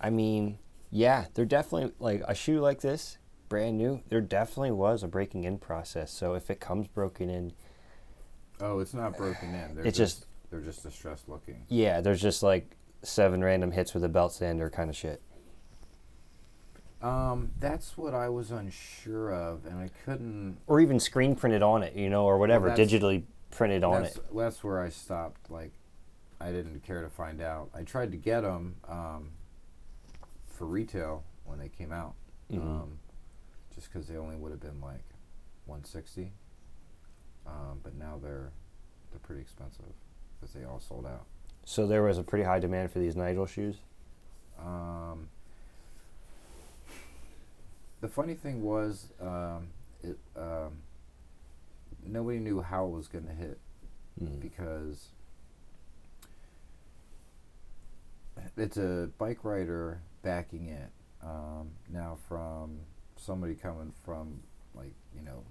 [0.00, 0.58] I mean,
[0.92, 4.02] yeah, there definitely like a shoe like this, brand new.
[4.10, 6.12] There definitely was a breaking in process.
[6.12, 7.52] So if it comes broken in,
[8.60, 9.74] Oh, it's not broken in.
[9.74, 11.64] They're It's just- they're just distressed looking.
[11.68, 15.20] yeah, there's just like seven random hits with a belt sander kind of shit.
[17.00, 20.58] Um, that's what I was unsure of, and I couldn't.
[20.68, 24.16] Or even screen printed on it, you know, or whatever, that's- digitally printed on that's,
[24.16, 24.24] it.
[24.36, 25.50] That's where I stopped.
[25.50, 25.72] Like,
[26.40, 27.70] I didn't care to find out.
[27.74, 29.30] I tried to get them um,
[30.62, 32.14] for retail when they came out,
[32.48, 32.60] Mhm.
[32.62, 32.98] um,
[33.74, 35.02] just because they only would have been like
[35.66, 36.32] 160.
[37.44, 38.52] Um, but now they're
[39.10, 39.92] they're pretty expensive
[40.38, 41.26] because they all sold out.
[41.64, 43.80] So there was a pretty high demand for these Nigel shoes.
[44.56, 45.28] Um,
[48.00, 49.66] the funny thing was, um,
[50.04, 50.80] it um,
[52.04, 53.58] nobody knew how it was going to hit
[54.20, 54.38] Mm.
[54.40, 55.08] because
[58.56, 60.90] it's a bike rider backing it.
[61.22, 62.80] Um, now, from
[63.16, 64.40] somebody coming from
[64.74, 65.44] like you know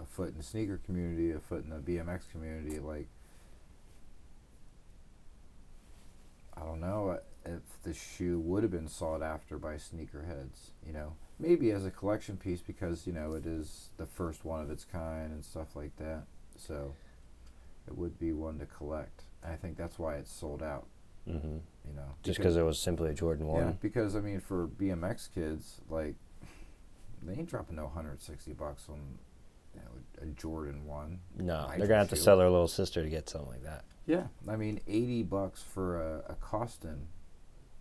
[0.00, 3.08] a foot in the sneaker community, a foot in the BMX community, like
[6.56, 10.70] I don't know uh, if the shoe would have been sought after by sneakerheads.
[10.86, 14.60] You know, maybe as a collection piece because you know it is the first one
[14.60, 16.24] of its kind and stuff like that.
[16.56, 16.94] So
[17.86, 19.24] it would be one to collect.
[19.44, 20.86] I think that's why it's sold out.
[21.28, 21.58] Mm-hmm.
[21.88, 23.62] You know, Just because it was simply a Jordan one.
[23.62, 26.14] yeah, because I mean, for BMX kids, like
[27.22, 29.18] they ain't dropping no 160 bucks on
[29.74, 31.20] you know a Jordan one.
[31.36, 33.84] No, they're gonna have to sell their little sister to get something like that.
[34.06, 36.96] Yeah, I mean, 80 bucks for a, a Koston,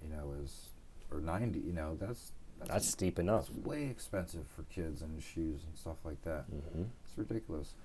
[0.03, 0.69] you know, is
[1.11, 1.59] or 90.
[1.59, 3.47] You know, that's that's, That's steep enough.
[3.47, 6.45] that's way expensive for kids and shoes and stuff like that.
[6.45, 7.75] hmm It's ridiculous.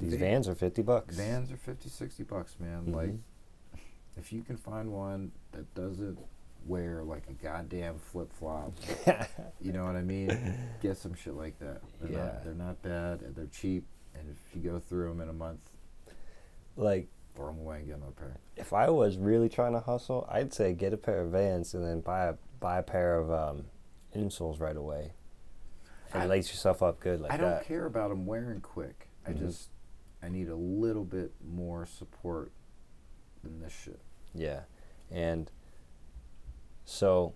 [0.00, 1.16] These Va- vans are fifty bucks.
[1.16, 2.92] Vans are 50, 60 bucks, man.
[2.92, 3.18] Like, Mhm.
[4.16, 6.18] If you can find one that doesn't
[6.66, 8.72] wear like a goddamn flip flop,
[9.60, 10.54] you know what I mean?
[10.82, 11.80] Get some shit like that.
[12.00, 12.24] They're Yeah.
[12.24, 13.20] not, they're not bad.
[13.22, 15.60] and They're cheap, and if you go through them in a month,
[16.76, 18.36] like throw them away and get another pair.
[18.56, 21.84] if I was really trying to hustle, I'd say get a pair of Vans and
[21.84, 23.64] then buy a buy a pair of um,
[24.14, 25.12] insoles right away,
[26.14, 27.64] and I- lace yourself up good like I don't that.
[27.66, 29.08] care about them wearing quick.
[29.26, 29.38] I Mhm.
[29.38, 29.68] just
[30.22, 32.50] I need a little bit more support
[33.44, 34.00] than this shit.
[34.36, 34.60] Yeah,
[35.10, 35.50] and
[36.84, 37.34] so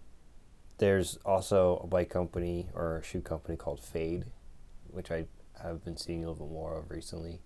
[0.78, 4.24] there's also a bike company or a shoe company called Fade,
[4.88, 5.26] which I
[5.62, 7.40] have been seeing a little bit more of recently.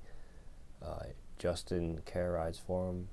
[0.84, 1.06] Uh,
[1.38, 3.08] Justin Care rides for them,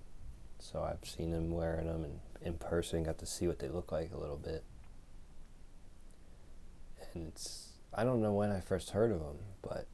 [0.60, 3.92] so I've seen him wearing them and in person, got to see what they look
[3.92, 4.64] like a little bit.
[7.14, 9.88] And it's I don't know when I first heard of them, but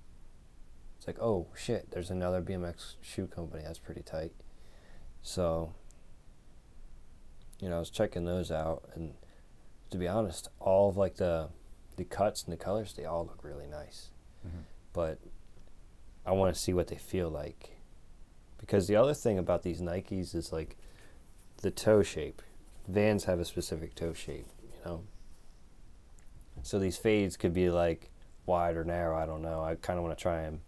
[0.97, 4.33] it's like oh shit, there's another BMX shoe company that's pretty tight.
[5.21, 5.73] So
[7.59, 9.13] you know, I was checking those out, and
[9.91, 11.49] to be honest, all of like the
[11.95, 14.11] the cuts and the colors, they all look really nice.
[14.45, 14.63] Mhm.
[14.93, 15.19] But
[16.25, 17.77] I want to see what they feel like,
[18.59, 20.77] because the other thing about these Nikes is like
[21.57, 22.41] the toe shape.
[22.87, 25.03] Vans have a specific toe shape, you know.
[26.63, 28.11] So these fades could be like
[28.45, 29.17] wide or narrow.
[29.17, 29.61] I don't know.
[29.61, 30.61] I kind of want to try them.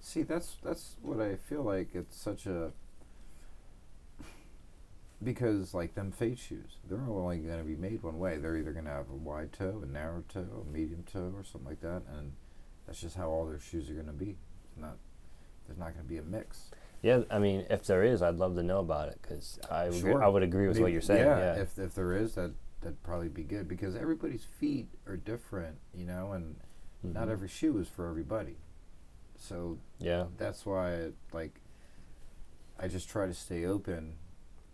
[0.00, 1.94] See, that's that's what I feel like.
[1.94, 2.72] It's such a
[5.24, 8.36] because like them fade shoes, they're only going to be made one way.
[8.38, 11.42] They're either going to have a wide toe, a narrow toe, a medium toe, or
[11.44, 12.32] something like that, and
[12.86, 14.36] that's just how all their shoes are going to be.
[14.70, 14.96] It's not
[15.66, 16.70] there's not going to be a mix.
[17.02, 19.94] Yeah, I mean, if there is, I'd love to know about it because I would,
[20.00, 20.22] Sure.
[20.22, 21.24] I would agree with what you're saying.
[21.26, 25.76] Yeah, If if there is, that that'd probably be good because everybody's feet are different,
[25.94, 26.56] you know, and
[27.02, 27.32] not Mhm.
[27.32, 28.56] every shoe is for everybody.
[29.36, 31.60] So Yeah, that's why like
[32.78, 34.16] I just try to stay open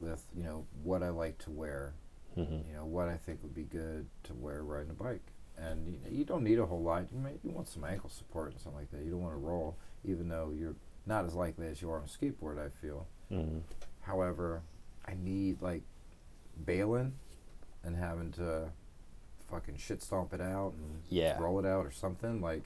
[0.00, 1.94] with you know what I like to wear,
[2.34, 5.26] hmm you know what I think would be good to wear riding a bike,
[5.58, 7.06] and you, you don't need a whole lot.
[7.12, 9.04] You may you want some ankle support and something like that.
[9.04, 12.04] You don't want to roll, even though you're not as likely as you are on
[12.04, 12.58] a skateboard.
[12.64, 13.06] I feel.
[13.28, 13.58] hmm
[14.02, 14.62] However,
[15.06, 15.82] I need like
[16.64, 17.14] bailing
[17.84, 18.68] and having to
[19.50, 21.38] fucking shit stomp it out and Yeah.
[21.38, 22.40] roll it out or something.
[22.40, 22.62] Like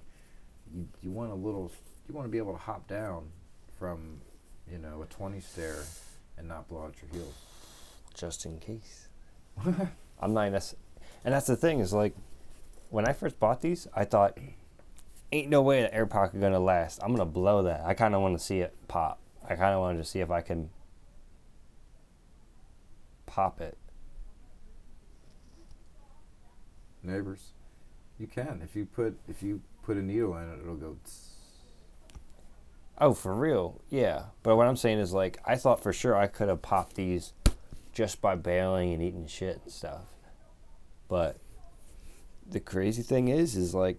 [0.74, 1.70] you, you want a little,
[2.08, 3.30] you want to be able to hop down
[3.78, 4.20] from,
[4.70, 5.82] you know, a twenty stair
[6.38, 7.34] and not blow out your heels.
[8.14, 9.08] just in case.
[10.20, 10.74] I'm not necess-
[11.24, 12.14] and that's the thing is like,
[12.90, 14.38] when I first bought these, I thought,
[15.32, 17.00] ain't no way the air pocket gonna last.
[17.02, 17.82] I'm gonna blow that.
[17.84, 19.18] I kind of want to see it pop.
[19.48, 20.70] I kind of wanted to see if I can
[23.26, 23.76] pop it.
[27.02, 27.52] Neighbors,
[28.18, 30.96] you can if you put if you put a needle in it, it'll go.
[31.04, 31.33] tss.
[32.98, 33.80] Oh, for real?
[33.90, 34.26] Yeah.
[34.42, 37.32] But what I'm saying is like, I thought for sure I could have popped these
[37.92, 40.14] just by bailing and eating shit and stuff.
[41.08, 41.38] But
[42.48, 43.98] the crazy thing is, is like,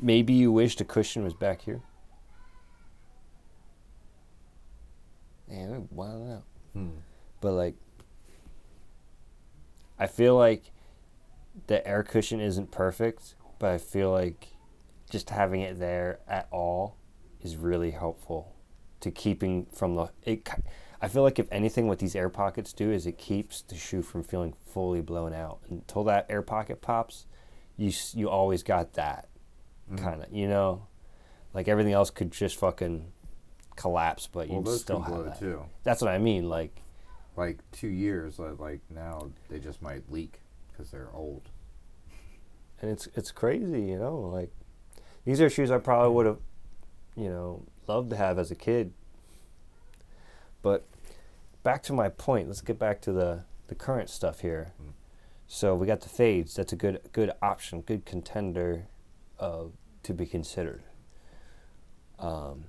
[0.00, 1.80] maybe you wish the cushion was back here.
[5.48, 6.44] Man, wild out.
[6.72, 6.88] Hmm.
[7.40, 7.74] But like,
[9.98, 10.72] I feel like
[11.66, 14.48] the air cushion isn't perfect, but I feel like
[15.10, 16.96] just having it there at all
[17.42, 18.54] is really helpful
[19.00, 20.10] to keeping from the.
[20.24, 20.48] It,
[21.00, 24.02] I feel like if anything, what these air pockets do is it keeps the shoe
[24.02, 25.58] from feeling fully blown out.
[25.68, 27.26] Until that air pocket pops,
[27.76, 29.28] you you always got that
[29.90, 29.98] Mhm.
[29.98, 30.86] kind of, you know,
[31.54, 33.10] like everything else could just fucking
[33.76, 35.38] collapse, but Well, you still can have blow that.
[35.40, 35.64] too.
[35.82, 36.48] That's what I mean.
[36.48, 36.80] Like,
[37.36, 41.50] Like two years, uh, like now they just might leak because they're old.
[42.80, 44.16] and it's it's crazy, you know.
[44.18, 44.50] Like,
[45.24, 46.38] these are shoes I probably would have,
[47.16, 48.92] you know, loved to have as a kid.
[50.62, 50.86] But
[51.62, 52.48] back to my point.
[52.48, 54.72] Let's get back to the the current stuff here.
[54.80, 54.92] Mm.
[55.46, 56.54] So we got the fades.
[56.54, 58.86] That's a good good option, good contender,
[59.38, 59.64] uh,
[60.02, 60.82] to be considered.
[62.18, 62.64] Um,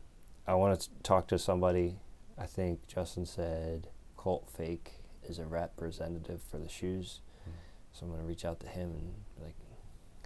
[0.48, 1.98] I want to talk to somebody.
[2.38, 7.22] I think Justin said Colt Fake is a representative for the shoes.
[7.48, 7.52] Mm.
[7.94, 9.56] So I'm gonna reach out to him and like,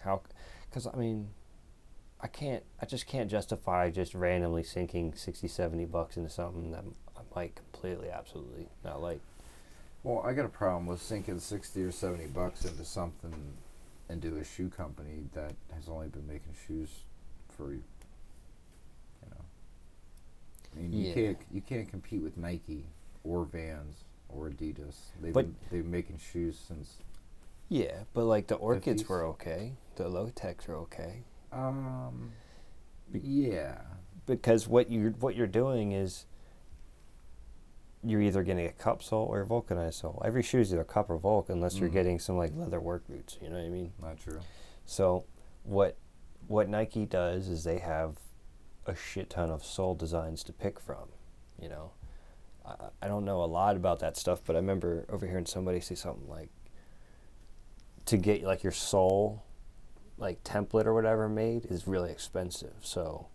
[0.01, 0.21] how?
[0.69, 1.29] Because I mean,
[2.19, 2.63] I can't.
[2.81, 6.83] I just can't justify just randomly sinking 60, 70 bucks into something that
[7.15, 9.21] I might completely, absolutely not like.
[10.03, 13.33] Well, I got a problem with sinking sixty or seventy bucks into something,
[14.09, 16.89] into a shoe company that has only been making shoes
[17.49, 17.83] for, you
[19.29, 19.43] know.
[20.75, 21.13] I mean, you Yeah.
[21.13, 22.85] can't you can't compete with Nike
[23.23, 24.95] or Vans or Adidas.
[25.21, 26.97] They've But- been they've been making shoes since.
[27.69, 29.09] Yeah, but like the orchids 50s?
[29.09, 29.73] were okay.
[29.95, 31.23] The low techs were okay.
[31.51, 32.31] Um.
[33.11, 33.81] Be- yeah.
[34.25, 36.25] because what you're what you're doing is
[38.03, 40.21] you're either getting a cup sole or a vulcanized sole.
[40.25, 41.93] Every shoe is either cup or vulc unless you're Mhm.
[41.93, 43.37] getting some like leather work boots.
[43.41, 43.93] You know what I mean?
[44.01, 44.39] Not true.
[44.85, 45.23] So
[45.63, 45.97] what
[46.47, 48.17] what Nike does is they have
[48.85, 51.09] a shit ton of sole designs to pick from.
[51.61, 51.91] You know,
[52.65, 55.95] I, I don't know a lot about that stuff, but I remember overhearing somebody say
[55.95, 56.49] something like
[58.05, 59.43] to get like your sole
[60.17, 62.73] like template or whatever made is really expensive.
[62.81, 63.27] So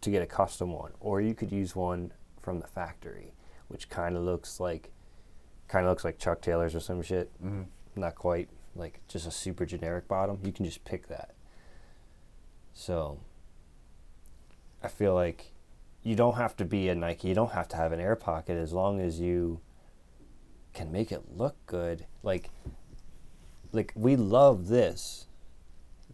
[0.00, 3.32] to get a custom one, or you could use one from the factory,
[3.68, 4.90] which kind of looks like
[5.68, 7.32] kind of looks like Chuck Taylor's or some shit.
[7.42, 7.62] Mm-hmm.
[8.00, 10.38] not quite like just a super generic bottom.
[10.44, 11.34] You can just pick that.
[12.72, 13.18] So
[14.82, 15.52] i feel like
[16.02, 17.28] you don't have to be a nike.
[17.28, 19.60] You don't have to have an air pocket as long as you
[20.72, 22.06] can make it look good.
[22.22, 22.50] Like
[23.72, 25.25] like we love this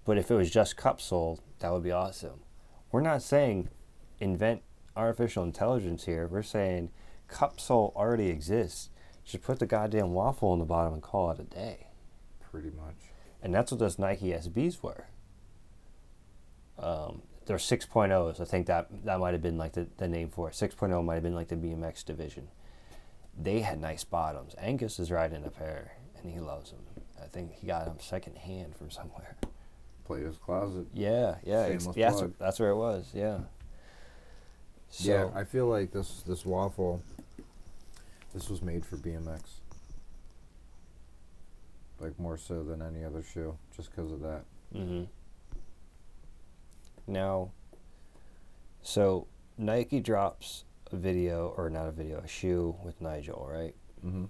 [0.05, 2.41] but if it was just cup sole that would be awesome
[2.91, 3.69] we're not saying
[4.21, 4.63] invent
[4.97, 6.91] artificial intelligence here we're saying
[7.29, 8.91] cup sole already exists
[9.25, 11.87] just put the goddamn waffle on the bottom and call it a day.
[12.51, 12.97] Pretty much.
[13.43, 15.07] And that's what those Nike SBs were.
[16.79, 18.41] Um, they're 6.0s.
[18.41, 20.55] I think that that might have been like the, the name for it.
[20.55, 22.49] 6.0 might have been like the BMX division.
[23.41, 24.55] They had nice bottoms.
[24.59, 26.83] Angus is riding a pair, and he loves them.
[27.21, 29.37] I think he got them secondhand from somewhere.
[30.05, 30.87] Plato's Closet.
[30.95, 32.35] Yeah, yeah, yeah that's, plug.
[32.39, 33.11] that's where it was.
[33.15, 33.39] Yeah.
[34.91, 37.03] So, yeah, I feel like this this waffle.
[38.35, 39.41] This was made for BMX.
[42.01, 44.45] Like more so than any other shoe, just because of that.
[44.73, 45.05] hmm
[47.07, 47.53] Now,
[48.83, 53.75] so Nike drops a video, or not a video, a shoe with Nigel, right?
[54.05, 54.25] Mm-hmm.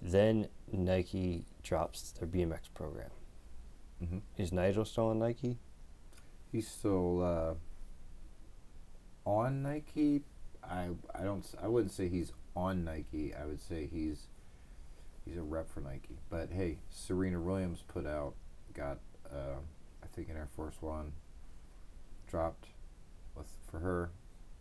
[0.00, 3.10] Then Nike drops their BMX program.
[4.02, 4.18] Mm-hmm.
[4.36, 5.58] Is Nigel still on Nike?
[6.50, 7.54] He's still uh,
[9.28, 10.22] on Nike.
[10.62, 13.34] I I don't I wouldn't say he's on Nike.
[13.34, 14.26] I would say he's
[15.24, 16.18] he's a rep for Nike.
[16.30, 18.34] But hey, Serena Williams put out
[18.72, 18.98] got
[19.32, 19.58] uh,
[20.02, 21.12] I think an Air Force One
[22.28, 22.66] dropped
[23.36, 24.10] with for her.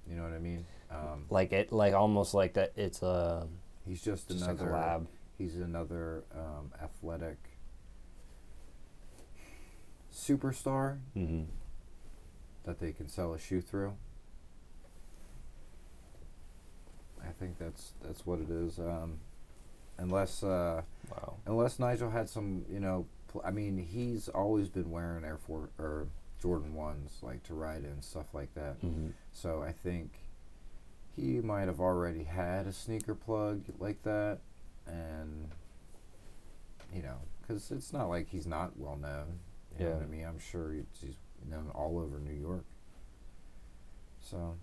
[0.09, 0.65] You know what I mean?
[0.91, 2.73] Um, Like it, like almost like that.
[2.75, 3.47] It's a
[3.87, 5.01] he's just, just another.
[5.37, 7.37] He's another um, athletic
[10.13, 11.43] superstar Mm-hmm.
[12.65, 13.93] that they can sell a shoe through.
[17.23, 18.79] I think that's that's what it is.
[18.79, 19.19] Um,
[19.97, 21.35] unless uh, Wow.
[21.45, 25.69] unless Nigel had some, you know, pl- I mean, he's always been wearing Air Force
[25.79, 26.07] or
[26.41, 28.81] Jordan ones like to ride in stuff like that.
[28.81, 29.09] Mm-hmm.
[29.31, 30.11] So I think
[31.15, 34.39] he might have already had a sneaker plug like that,
[34.85, 35.49] and
[36.93, 39.39] you know, because it's not like he's not well known.
[39.77, 40.05] You know what Yeah.
[40.05, 40.25] I mean?
[40.25, 41.15] I'm sure he's
[41.49, 42.65] known all over New York.
[44.19, 44.57] So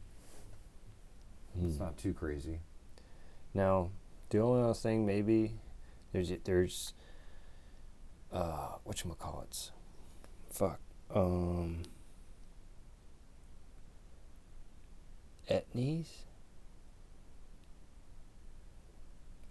[1.63, 2.61] it's not too crazy.
[3.53, 3.91] Now,
[4.31, 5.55] the only other thing maybe
[6.13, 6.95] there's there's
[8.33, 9.71] uh what you call it?
[10.51, 10.81] Fuck.
[11.15, 11.83] Um
[15.49, 16.07] Etnies?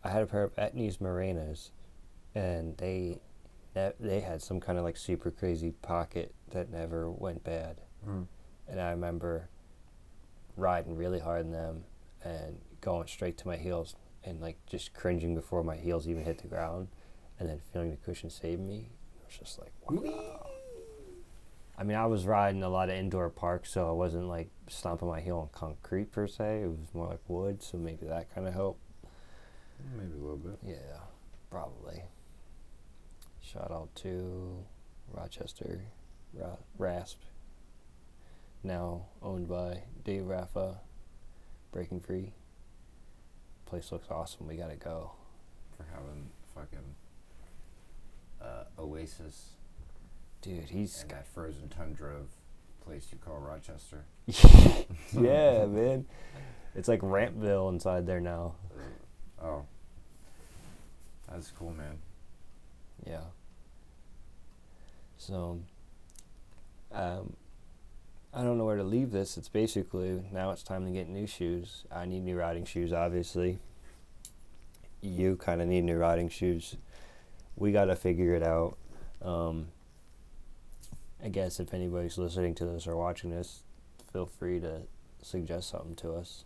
[0.04, 1.72] I had a pair of Etnies Maranas
[2.34, 3.20] and they
[3.80, 7.82] ne- they had some kind of like super crazy pocket that never went bad.
[8.04, 8.24] Hmm.
[8.68, 9.50] And I remember
[10.56, 11.84] riding really hard in them
[12.24, 16.40] and going straight to my heels and like just cringing before my heels even hit
[16.40, 16.90] the ground
[17.40, 18.90] and then feeling the cushion save me.
[19.22, 20.48] It was just like, wow.
[21.78, 25.08] I mean, I was riding a lot of indoor parks, so I wasn't like stomping
[25.08, 26.64] my heel on concrete per se.
[26.64, 28.82] It was more like wood, so maybe that kind of helped.
[29.96, 30.60] Maybe a little bit.
[30.62, 30.98] Yeah,
[31.50, 32.04] probably.
[33.52, 34.64] Shout out to
[35.12, 35.82] Rochester
[36.36, 37.20] Ra- Rasp,
[38.64, 40.78] now owned by Dave Raffa,
[41.72, 42.34] Breaking Free.
[43.66, 44.48] Place looks awesome.
[44.48, 45.14] We gotta go.
[45.76, 46.96] for having fucking
[48.40, 49.54] uh, Oasis
[50.42, 52.28] Dude, he's and that frozen tundra of
[52.86, 54.06] place you call Rochester.
[55.14, 56.06] yeah, man.
[56.76, 58.54] It's like Rampville inside there now.
[59.42, 59.66] Oh,
[61.28, 61.98] that's cool, man.
[63.08, 63.22] Yeah.
[65.20, 65.60] So,
[66.92, 67.36] um,
[68.34, 69.38] I don't know where to leave this.
[69.38, 71.84] It's basically now it's time to get new shoes.
[71.92, 73.60] I need new riding shoes, obviously.
[75.02, 76.78] You kind of need new riding shoes.
[77.56, 78.78] We got to figure it out.
[79.22, 79.68] Um,
[81.24, 83.64] I guess if anybody's listening to this or watching this,
[84.14, 84.84] feel free to
[85.22, 86.46] suggest something to us.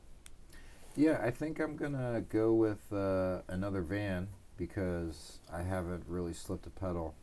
[0.96, 6.66] Yeah, I think I'm gonna go with uh, another van because I haven't really slipped
[6.66, 7.14] a pedal.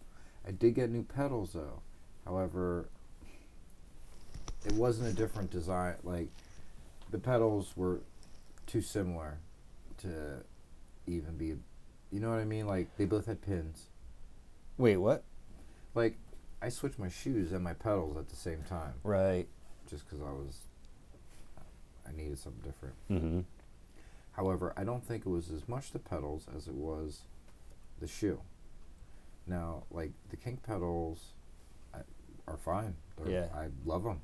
[0.51, 1.81] I did get new pedals though.
[2.27, 2.89] However,
[4.67, 5.95] it wasn't a different design.
[6.03, 6.27] Like
[7.13, 8.01] the pedals were
[8.67, 9.39] too similar
[9.99, 10.43] to
[11.07, 11.55] even be.
[12.11, 12.67] You know what I mean?
[12.67, 13.85] Like they both had pins.
[14.77, 15.23] Wait, what?
[15.95, 16.17] Like
[16.61, 19.47] I switched my shoes and my pedals at the same time Right.
[19.89, 20.63] just because I was.
[22.09, 22.95] I needed something different.
[23.09, 23.41] Mm-hmm.
[24.33, 27.21] However, I don't think it was as much the pedals as it was
[28.01, 28.41] the shoe.
[29.47, 31.35] Now, like the kink pedals
[31.95, 31.99] I,
[32.47, 32.95] are fine.
[33.17, 33.49] They're, Yeah.
[33.55, 34.21] I love them.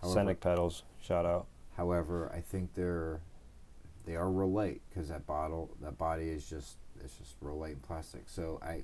[0.00, 0.84] However, Scenic pedals.
[1.00, 1.46] Shout out.
[1.76, 3.20] however, I think they're
[4.06, 7.72] they are real light because that bottle that body is just it's just real light
[7.72, 8.22] and plastic.
[8.28, 8.82] So I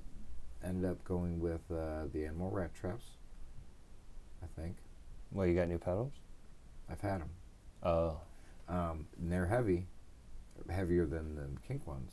[0.64, 3.04] ended up going with uh, the animal rat traps.
[4.42, 4.76] I think
[5.32, 6.12] Well, you got new pedals?
[6.90, 7.30] I've had them.
[7.82, 8.20] Oh.
[8.68, 9.86] um, and they're heavy,
[10.70, 12.12] heavier than the kink ones.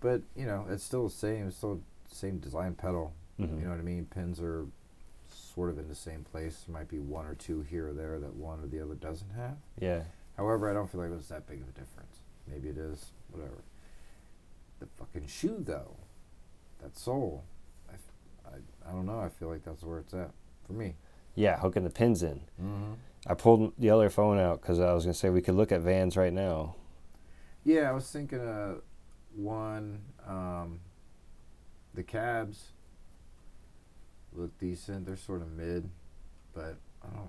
[0.00, 1.46] But you know, it's still the same.
[1.48, 1.80] It's still
[2.10, 3.12] same design pedal.
[3.38, 3.58] Mhm.
[3.58, 4.06] You know what I mean?
[4.06, 4.66] Pins are
[5.28, 6.64] sort of in the same place.
[6.66, 9.30] There might be one or two here or there that one or the other doesn't
[9.30, 9.56] have.
[9.78, 10.04] Yeah.
[10.36, 12.20] However, I don't feel like it's that big of a difference.
[12.46, 13.12] Maybe it is.
[13.30, 13.62] Whatever.
[14.78, 15.96] The fucking shoe though,
[16.82, 17.44] that sole,
[17.90, 18.12] I, f-
[18.46, 19.18] I, I don't know.
[19.20, 20.30] I feel like that's where it's at
[20.66, 20.94] for me.
[21.34, 22.40] Yeah, hooking the pins in.
[22.62, 22.92] Mm-hmm.
[23.26, 25.80] I pulled the other phone out because I was gonna say we could look at
[25.80, 26.76] vans right now.
[27.64, 28.82] Yeah, I was thinking of
[29.34, 30.00] one.
[30.26, 30.80] Um,
[31.96, 32.68] the cabs
[34.32, 35.06] look decent.
[35.06, 35.88] They're sort of mid,
[36.54, 37.28] but I don't.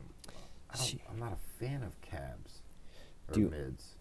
[0.70, 2.61] I don't I'm not a fan of cabs
[3.30, 3.95] or Do you- mids.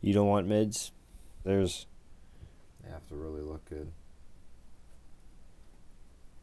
[0.00, 0.92] You don't want mids?
[1.44, 1.86] There's
[2.82, 3.90] They have to really look good.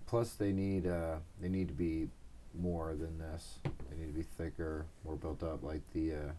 [0.05, 2.09] Plus, they need uh, they need to be
[2.57, 3.59] more than this.
[3.89, 6.31] They need to be thicker, more built up, like the uh,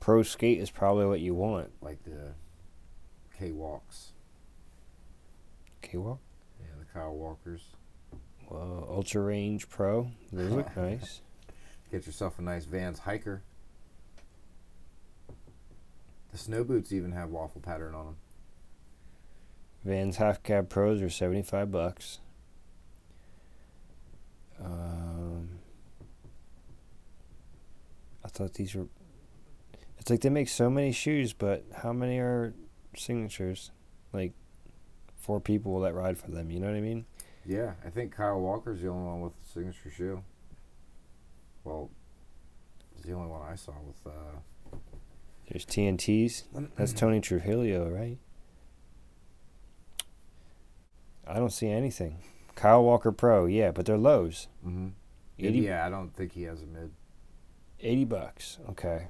[0.00, 1.70] pro skate is probably what you want.
[1.80, 2.32] like the
[3.38, 4.12] K walks.
[5.86, 6.20] Okay, well,
[6.60, 7.62] Yeah, the Kyle Walkers.
[8.50, 10.10] well, Ultra Range Pro.
[10.32, 11.20] Those look nice.
[11.92, 13.42] Get yourself a nice Vans hiker.
[16.32, 18.16] The snow boots even have waffle pattern on them.
[19.84, 22.18] Vans half cab pros are seventy five bucks.
[24.60, 25.48] Um,
[28.24, 28.86] I thought these were.
[29.98, 32.52] It's like they make so many shoes, but how many are
[32.96, 33.70] signatures?
[34.12, 34.32] Like
[35.26, 36.50] four people that ride for them.
[36.50, 37.04] You know what I mean?
[37.44, 40.22] Yeah, I think Kyle Walker's the only one with a signature shoe.
[41.64, 41.90] Well,
[42.94, 44.06] it's the only one I saw with.
[44.06, 44.76] Uh,
[45.50, 46.44] There's TNTs.
[46.76, 48.18] That's Tony Trujillo, right?
[51.26, 52.18] I don't see anything.
[52.54, 54.46] Kyle Walker Pro, yeah, but they're lows.
[54.62, 54.88] hmm
[55.38, 56.92] 80, Yeah, I don't think he has a mid.
[57.80, 58.58] 80 bucks.
[58.70, 59.08] Okay.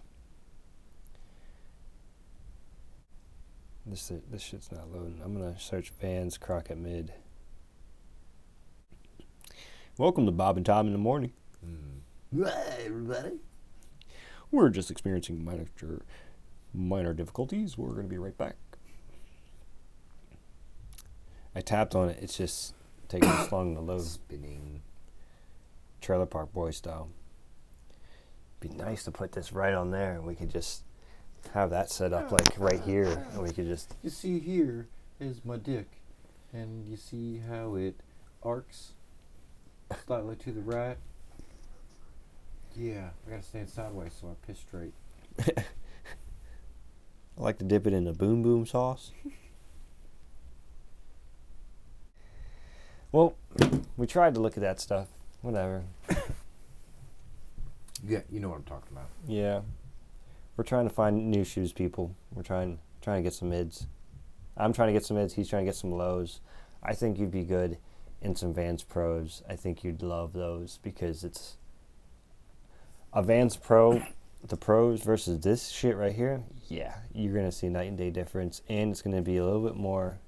[3.89, 5.20] This this shit's not loading.
[5.24, 7.12] I'm gonna search Vans Crockett Mid.
[9.97, 11.32] Welcome to Bob and Tom in the morning.
[11.64, 12.01] Mm.
[12.45, 13.39] Hey, everybody.
[14.51, 15.66] We're just experiencing minor
[16.74, 17.78] minor difficulties.
[17.78, 18.57] We're gonna be right back.
[21.55, 22.18] I tapped on it.
[22.20, 22.74] It's just
[23.09, 24.03] taking this long to load.
[24.03, 24.82] Spinning.
[26.01, 27.09] Trailer Park Boy style.
[28.59, 30.82] Be nice to put this right on there, and we could just
[31.55, 34.88] have that set up like right here, and we could just You see here
[35.20, 35.86] is my dick,
[36.53, 37.97] and you see how it
[38.42, 38.92] arcs
[40.07, 40.97] slightly to the right.
[42.76, 44.92] Yeah, I gotta stand sideways so I piss straight.
[45.38, 45.64] I
[47.42, 49.12] like to dip it in the boom boom sauce.
[53.12, 53.34] well,
[53.97, 55.09] we tried to look at that stuff.
[55.42, 55.84] Whatever.
[58.07, 59.09] Yeah, you know what I'm talking about.
[59.26, 59.61] Yeah.
[60.57, 62.14] We're trying to find new shoes, people.
[62.32, 63.86] We're trying trying to get some mids.
[64.57, 65.34] I'm trying to get some mids.
[65.34, 66.40] He's trying to get some lows.
[66.82, 67.78] I think you'd be good
[68.22, 69.42] in some Vans Pros.
[69.48, 71.57] I think you'd love those because it's
[73.12, 74.02] a Vans Pro,
[74.46, 76.42] the Pros versus this shit right here.
[76.68, 79.76] Yeah, you're gonna see night and day difference, and it's gonna be a little bit
[79.76, 80.18] more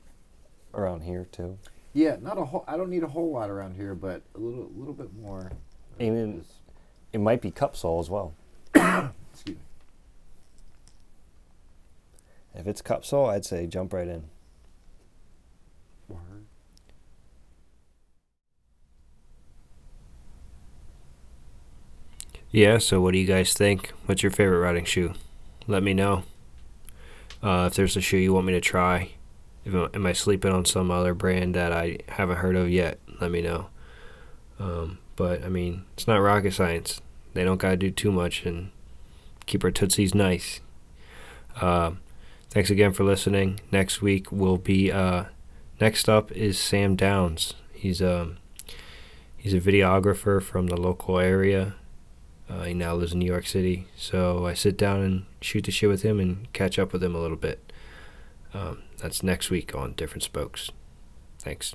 [0.75, 1.59] around here too.
[1.95, 2.65] Yeah, not a whole.
[2.69, 5.51] I don't need a whole lot around here, but a little, little bit more.
[5.99, 6.55] And just-
[7.13, 8.35] It might be cup sole as well.
[8.75, 9.63] excuse me.
[12.55, 14.25] If it's cup sole, I'd say jump right in.
[16.09, 16.47] Word.
[22.51, 23.93] Yeah, so what do you guys think?
[24.07, 25.13] What's your favorite riding shoe?
[25.67, 26.25] Let me know.
[27.43, 29.13] Uh, if there's a shoe you want me to try,
[29.65, 32.99] if am I sleeping on some other brand that I haven't heard of yet?
[33.21, 33.69] Let me know.
[34.59, 37.01] Um, but I mean, it's not rocket science.
[37.35, 38.71] They don't gotta do too much and
[39.47, 40.61] keep our tootsies nice.
[41.61, 41.93] Uh,
[42.51, 43.61] thanks again for listening.
[43.71, 44.91] Next week will be.
[44.91, 45.25] Uh,
[45.81, 47.55] next up is Sam Downs.
[47.73, 48.39] He's um
[49.37, 51.75] he's a videographer from the local area.
[52.49, 55.71] Uh, he now lives in New York City, so I sit down and shoot the
[55.71, 57.73] shit with him and catch up with him a little bit.
[58.55, 60.71] Um, that's next week on Different Spokes.
[61.39, 61.75] Thanks.